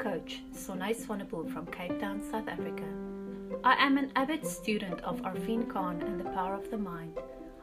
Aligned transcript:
coach, 0.00 0.40
Sonai 0.54 0.96
Swanepoel 0.96 1.52
from 1.52 1.66
Cape 1.66 2.00
Town, 2.00 2.22
South 2.22 2.48
Africa. 2.48 2.88
I 3.62 3.74
am 3.74 3.98
an 3.98 4.10
avid 4.16 4.46
student 4.46 4.98
of 5.02 5.20
Arvin 5.20 5.68
Khan 5.68 6.00
and 6.00 6.18
the 6.18 6.30
power 6.30 6.54
of 6.54 6.70
the 6.70 6.78
mind. 6.78 7.18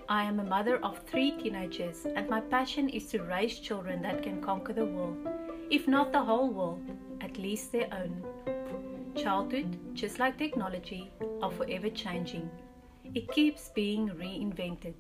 I 0.07 0.23
am 0.23 0.39
a 0.39 0.43
mother 0.43 0.77
of 0.83 0.99
three 0.99 1.31
teenagers, 1.31 2.05
and 2.05 2.29
my 2.29 2.39
passion 2.39 2.89
is 2.89 3.07
to 3.07 3.23
raise 3.23 3.59
children 3.59 4.03
that 4.03 4.21
can 4.21 4.39
conquer 4.39 4.73
the 4.73 4.85
world, 4.85 5.17
if 5.71 5.87
not 5.87 6.11
the 6.11 6.23
whole 6.23 6.49
world, 6.49 6.85
at 7.21 7.39
least 7.39 7.71
their 7.71 7.89
own. 7.91 8.23
Childhood, 9.15 9.75
just 9.95 10.19
like 10.19 10.37
technology, 10.37 11.09
are 11.41 11.51
forever 11.51 11.89
changing. 11.89 12.51
It 13.15 13.31
keeps 13.31 13.69
being 13.69 14.09
reinvented. 14.09 14.93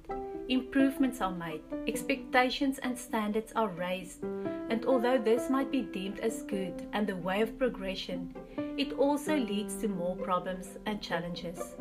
Improvements 0.49 1.19
are 1.19 1.31
made, 1.31 1.61
expectations 1.87 2.79
and 2.79 2.97
standards 2.97 3.51
are 3.53 3.67
raised, 3.67 4.23
and 4.69 4.85
although 4.85 5.17
this 5.17 5.49
might 5.49 5.69
be 5.71 5.81
deemed 5.81 6.21
as 6.21 6.43
good 6.43 6.87
and 6.93 7.05
the 7.05 7.17
way 7.17 7.41
of 7.41 7.57
progression, 7.57 8.33
it 8.77 8.93
also 8.93 9.35
leads 9.35 9.75
to 9.75 9.89
more 9.89 10.15
problems 10.15 10.77
and 10.85 11.01
challenges. 11.01 11.75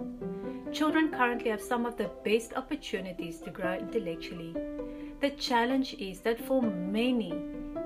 Children 0.72 1.12
currently 1.12 1.50
have 1.50 1.62
some 1.62 1.86
of 1.86 1.96
the 1.96 2.10
best 2.24 2.54
opportunities 2.54 3.38
to 3.42 3.50
grow 3.50 3.74
intellectually. 3.74 4.56
The 5.20 5.30
challenge 5.30 5.94
is 5.94 6.18
that 6.22 6.44
for 6.44 6.60
many, 6.60 7.32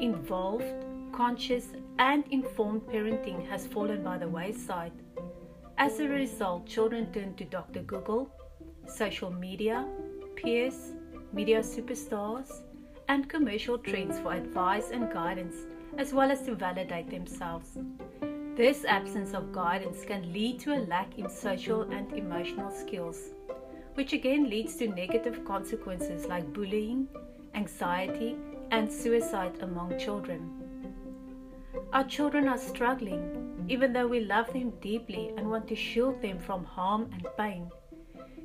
involved, 0.01 0.87
conscious, 1.13 1.67
and 1.99 2.25
informed 2.31 2.87
parenting 2.87 3.47
has 3.49 3.67
fallen 3.67 4.03
by 4.03 4.17
the 4.17 4.29
wayside. 4.29 4.93
As 5.77 6.01
a 6.01 6.09
result, 6.09 6.67
children 6.67 7.13
turn 7.13 7.35
to 7.35 7.45
Dr. 7.45 7.83
Google, 7.83 8.31
social 8.87 9.31
media, 9.31 9.87
peers, 10.43 10.93
media 11.33 11.61
superstars, 11.61 12.63
and 13.09 13.29
commercial 13.29 13.77
trends 13.77 14.19
for 14.19 14.33
advice 14.33 14.91
and 14.91 15.13
guidance, 15.13 15.57
as 15.99 16.13
well 16.13 16.31
as 16.31 16.43
to 16.43 16.55
validate 16.55 17.11
themselves. 17.11 17.77
This 18.57 18.85
absence 18.85 19.35
of 19.35 19.53
guidance 19.53 20.05
can 20.05 20.33
lead 20.33 20.61
to 20.61 20.75
a 20.75 20.85
lack 20.87 21.19
in 21.19 21.29
social 21.29 21.83
and 21.83 22.13
emotional 22.13 22.71
skills, 22.71 23.31
which 23.95 24.13
again 24.13 24.49
leads 24.49 24.77
to 24.77 24.89
negative 24.89 25.45
consequences 25.45 26.27
like 26.27 26.53
bullying, 26.53 27.09
anxiety, 27.55 28.37
and 28.71 28.91
suicide 28.91 29.59
among 29.61 29.99
children. 29.99 30.51
Our 31.93 32.05
children 32.05 32.49
are 32.49 32.59
struggling, 32.59 33.67
even 33.69 33.93
though 33.93 34.07
we 34.07 34.21
love 34.21 34.53
them 34.53 34.73
deeply 34.81 35.33
and 35.37 35.51
want 35.51 35.69
to 35.69 35.77
shield 35.77 36.23
them 36.23 36.39
from 36.39 36.65
harm 36.65 37.11
and 37.13 37.27
pain. 37.37 37.71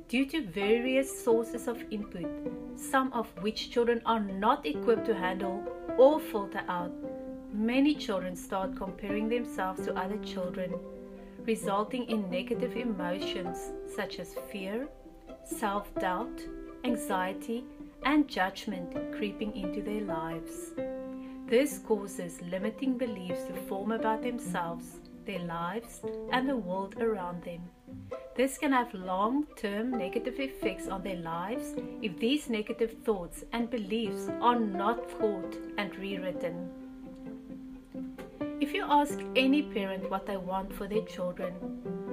Due 0.08 0.24
to 0.24 0.40
various 0.40 1.24
sources 1.24 1.66
of 1.66 1.82
input, 1.90 2.30
some 2.76 3.12
of 3.12 3.26
which 3.42 3.72
children 3.72 4.00
are 4.06 4.20
not 4.20 4.64
equipped 4.64 5.04
to 5.04 5.12
handle 5.12 5.64
or 5.98 6.20
filter 6.20 6.62
out, 6.68 6.92
many 7.52 7.92
children 7.92 8.36
start 8.36 8.76
comparing 8.76 9.28
themselves 9.28 9.84
to 9.84 9.98
other 9.98 10.16
children, 10.18 10.72
resulting 11.44 12.04
in 12.08 12.30
negative 12.30 12.76
emotions 12.76 13.72
such 13.96 14.20
as 14.20 14.36
fear, 14.52 14.86
self 15.44 15.92
doubt, 15.96 16.40
anxiety, 16.84 17.64
and 18.04 18.28
judgment 18.28 18.94
creeping 19.16 19.56
into 19.56 19.82
their 19.82 20.02
lives. 20.02 20.70
This 21.48 21.78
causes 21.78 22.40
limiting 22.42 22.96
beliefs 22.96 23.42
to 23.48 23.54
form 23.54 23.90
about 23.90 24.22
themselves, 24.22 25.00
their 25.24 25.40
lives, 25.40 26.00
and 26.30 26.48
the 26.48 26.56
world 26.56 26.94
around 27.00 27.42
them. 27.42 27.62
This 28.36 28.58
can 28.58 28.72
have 28.72 28.92
long 28.92 29.46
term 29.56 29.90
negative 29.90 30.38
effects 30.38 30.88
on 30.88 31.02
their 31.02 31.16
lives 31.16 31.74
if 32.02 32.18
these 32.18 32.50
negative 32.50 32.96
thoughts 33.04 33.44
and 33.52 33.70
beliefs 33.70 34.28
are 34.40 34.58
not 34.58 35.10
thought 35.12 35.56
and 35.78 35.96
rewritten. 35.96 36.70
If 38.60 38.74
you 38.74 38.84
ask 38.88 39.18
any 39.34 39.62
parent 39.62 40.10
what 40.10 40.26
they 40.26 40.36
want 40.36 40.74
for 40.74 40.86
their 40.86 41.04
children, 41.04 41.54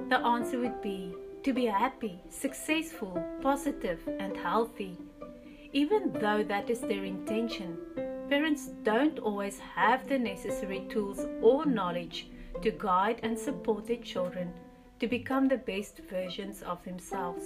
the 0.08 0.18
answer 0.18 0.58
would 0.60 0.80
be 0.80 1.14
to 1.42 1.52
be 1.52 1.66
happy, 1.66 2.18
successful, 2.30 3.22
positive, 3.42 4.00
and 4.18 4.36
healthy. 4.36 4.96
Even 5.72 6.12
though 6.12 6.42
that 6.42 6.70
is 6.70 6.80
their 6.80 7.04
intention, 7.04 7.76
Parents 8.28 8.68
don't 8.84 9.18
always 9.18 9.58
have 9.58 10.08
the 10.08 10.18
necessary 10.18 10.86
tools 10.88 11.26
or 11.42 11.66
knowledge 11.66 12.28
to 12.62 12.70
guide 12.70 13.20
and 13.22 13.38
support 13.38 13.86
their 13.86 13.98
children 13.98 14.52
to 15.00 15.06
become 15.06 15.48
the 15.48 15.56
best 15.56 16.00
versions 16.10 16.62
of 16.62 16.82
themselves. 16.84 17.44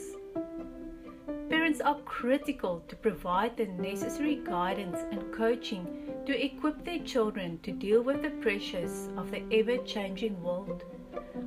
Parents 1.48 1.80
are 1.80 1.98
critical 2.04 2.82
to 2.88 2.96
provide 2.96 3.56
the 3.56 3.66
necessary 3.66 4.36
guidance 4.36 4.98
and 5.10 5.32
coaching 5.32 5.86
to 6.26 6.44
equip 6.44 6.84
their 6.84 6.98
children 7.00 7.58
to 7.62 7.72
deal 7.72 8.02
with 8.02 8.22
the 8.22 8.30
pressures 8.30 9.08
of 9.16 9.30
the 9.30 9.42
ever 9.52 9.78
changing 9.84 10.42
world. 10.42 10.84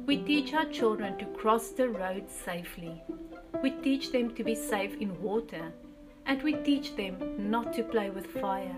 We 0.06 0.18
teach 0.18 0.54
our 0.54 0.66
children 0.66 1.18
to 1.18 1.26
cross 1.26 1.70
the 1.70 1.90
road 1.90 2.30
safely. 2.30 3.02
We 3.62 3.72
teach 3.72 4.12
them 4.12 4.34
to 4.36 4.44
be 4.44 4.56
safe 4.56 4.96
in 5.00 5.22
water. 5.22 5.72
And 6.26 6.42
we 6.44 6.54
teach 6.54 6.96
them 6.96 7.50
not 7.50 7.74
to 7.74 7.84
play 7.84 8.10
with 8.10 8.28
fire 8.28 8.78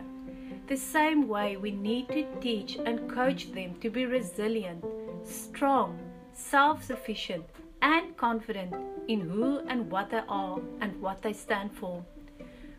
the 0.68 0.78
same 0.78 1.28
way, 1.28 1.58
we 1.58 1.72
need 1.72 2.08
to 2.10 2.26
teach 2.40 2.78
and 2.78 3.10
coach 3.10 3.52
them 3.52 3.76
to 3.82 3.90
be 3.90 4.06
resilient, 4.06 4.84
strong, 5.24 6.00
self 6.34 6.84
sufficient, 6.84 7.46
and 7.82 8.16
confident 8.18 8.74
in 9.08 9.22
who 9.22 9.60
and 9.68 9.92
what 9.92 10.10
they 10.10 10.22
are 10.28 10.60
and 10.82 11.02
what 11.02 11.22
they 11.22 11.34
stand 11.34 11.72
for. 11.76 12.04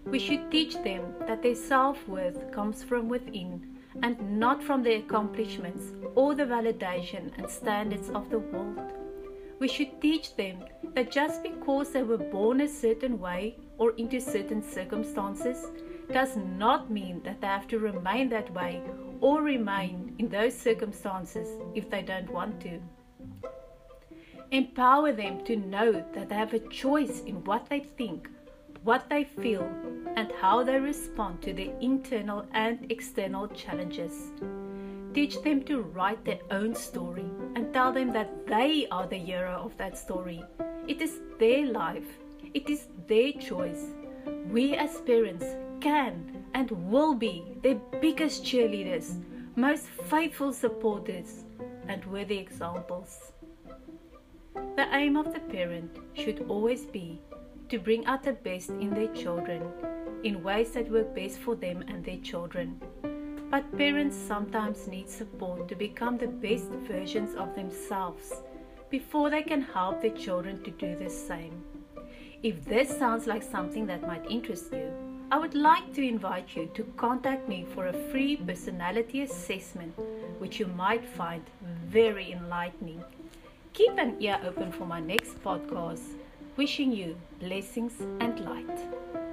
We 0.04 0.18
should 0.18 0.50
teach 0.50 0.74
them 0.82 1.14
that 1.26 1.42
their 1.42 1.54
self 1.54 2.06
worth 2.08 2.50
comes 2.52 2.82
from 2.82 3.08
within 3.08 3.78
and 4.02 4.38
not 4.38 4.62
from 4.62 4.82
their 4.82 4.98
accomplishments 4.98 5.92
or 6.14 6.34
the 6.34 6.44
validation 6.44 7.30
and 7.38 7.48
standards 7.48 8.10
of 8.10 8.28
the 8.30 8.38
world. 8.38 8.92
We 9.60 9.68
should 9.68 10.00
teach 10.00 10.36
them 10.36 10.64
that 10.94 11.12
just 11.12 11.42
because 11.42 11.90
they 11.90 12.02
were 12.02 12.18
born 12.18 12.60
a 12.60 12.68
certain 12.68 13.20
way 13.20 13.56
or 13.78 13.92
into 13.92 14.20
certain 14.20 14.62
circumstances, 14.62 15.66
does 16.12 16.36
not 16.36 16.90
mean 16.90 17.22
that 17.24 17.40
they 17.40 17.46
have 17.46 17.66
to 17.68 17.78
remain 17.78 18.28
that 18.28 18.50
way 18.52 18.82
or 19.20 19.42
remain 19.42 20.14
in 20.18 20.28
those 20.28 20.54
circumstances 20.54 21.48
if 21.74 21.88
they 21.88 22.02
don't 22.02 22.30
want 22.30 22.60
to. 22.60 22.80
Empower 24.50 25.12
them 25.12 25.44
to 25.44 25.56
know 25.56 25.92
that 26.14 26.28
they 26.28 26.34
have 26.34 26.54
a 26.54 26.58
choice 26.68 27.22
in 27.26 27.44
what 27.44 27.68
they 27.68 27.80
think, 27.80 28.28
what 28.82 29.08
they 29.08 29.24
feel, 29.24 29.68
and 30.16 30.30
how 30.40 30.62
they 30.62 30.78
respond 30.78 31.42
to 31.42 31.52
their 31.52 31.74
internal 31.80 32.46
and 32.52 32.90
external 32.90 33.48
challenges. 33.48 34.30
Teach 35.12 35.40
them 35.42 35.62
to 35.64 35.80
write 35.80 36.24
their 36.24 36.40
own 36.50 36.74
story 36.74 37.26
and 37.54 37.72
tell 37.72 37.92
them 37.92 38.12
that 38.12 38.46
they 38.46 38.86
are 38.90 39.06
the 39.06 39.16
hero 39.16 39.62
of 39.64 39.76
that 39.76 39.96
story. 39.96 40.42
It 40.88 41.00
is 41.00 41.20
their 41.38 41.66
life, 41.66 42.18
it 42.52 42.68
is 42.68 42.86
their 43.06 43.32
choice. 43.32 43.86
We 44.50 44.74
as 44.74 45.00
parents 45.00 45.46
can 45.80 46.44
and 46.54 46.70
will 46.90 47.14
be 47.14 47.44
their 47.62 47.76
biggest 48.00 48.44
cheerleaders, 48.44 49.22
most 49.56 49.86
faithful 49.86 50.52
supporters, 50.52 51.44
and 51.88 52.04
worthy 52.06 52.38
examples. 52.38 53.33
The 54.54 54.86
aim 54.92 55.16
of 55.16 55.32
the 55.32 55.40
parent 55.40 55.98
should 56.14 56.46
always 56.48 56.86
be 56.86 57.20
to 57.68 57.78
bring 57.78 58.06
out 58.06 58.22
the 58.22 58.32
best 58.32 58.70
in 58.70 58.90
their 58.90 59.12
children 59.14 59.62
in 60.22 60.42
ways 60.42 60.70
that 60.72 60.90
work 60.90 61.14
best 61.14 61.38
for 61.38 61.54
them 61.54 61.84
and 61.88 62.04
their 62.04 62.18
children. 62.18 62.80
But 63.50 63.76
parents 63.76 64.16
sometimes 64.16 64.88
need 64.88 65.08
support 65.08 65.68
to 65.68 65.76
become 65.76 66.18
the 66.18 66.28
best 66.28 66.66
versions 66.88 67.34
of 67.34 67.54
themselves 67.54 68.32
before 68.90 69.28
they 69.28 69.42
can 69.42 69.60
help 69.60 70.00
their 70.00 70.16
children 70.16 70.62
to 70.62 70.70
do 70.70 70.96
the 70.96 71.10
same. 71.10 71.62
If 72.42 72.64
this 72.64 72.96
sounds 72.96 73.26
like 73.26 73.42
something 73.42 73.86
that 73.86 74.06
might 74.06 74.30
interest 74.30 74.72
you, 74.72 74.92
I 75.30 75.38
would 75.38 75.54
like 75.54 75.92
to 75.94 76.06
invite 76.06 76.54
you 76.54 76.70
to 76.74 76.84
contact 76.96 77.48
me 77.48 77.66
for 77.74 77.88
a 77.88 77.92
free 78.10 78.36
personality 78.36 79.22
assessment, 79.22 79.94
which 80.38 80.60
you 80.60 80.66
might 80.66 81.04
find 81.04 81.42
very 81.86 82.32
enlightening. 82.32 83.02
Keep 83.74 83.98
an 83.98 84.14
ear 84.20 84.38
open 84.46 84.70
for 84.70 84.86
my 84.86 85.00
next 85.00 85.42
podcast. 85.42 86.14
Wishing 86.56 86.92
you 86.92 87.16
blessings 87.40 87.94
and 88.20 88.38
light. 88.44 89.23